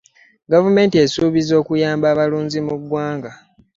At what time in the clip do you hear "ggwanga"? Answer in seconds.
2.79-3.31